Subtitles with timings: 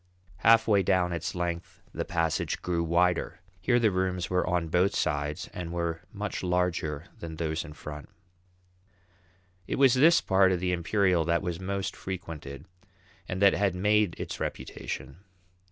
[0.37, 3.39] Half way down its length the passage grew wider.
[3.59, 8.09] Here the rooms were on both sides and were much larger than those in front.
[9.67, 12.65] It was this part of the Imperial that was most frequented,
[13.27, 15.19] and that had made its reputation.